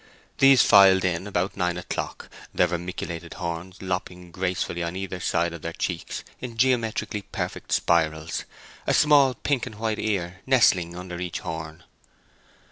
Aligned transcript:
These 0.39 0.63
filed 0.63 1.05
in 1.05 1.27
about 1.27 1.55
nine 1.55 1.77
o'clock, 1.77 2.27
their 2.51 2.65
vermiculated 2.65 3.35
horns 3.35 3.79
lopping 3.83 4.31
gracefully 4.31 4.81
on 4.81 4.95
each 4.95 5.21
side 5.23 5.53
of 5.53 5.61
their 5.61 5.73
cheeks 5.73 6.23
in 6.39 6.57
geometrically 6.57 7.21
perfect 7.21 7.71
spirals, 7.71 8.45
a 8.87 8.95
small 8.95 9.35
pink 9.35 9.67
and 9.67 9.75
white 9.75 9.99
ear 9.99 10.41
nestling 10.47 10.95
under 10.95 11.19
each 11.21 11.41
horn. 11.41 11.83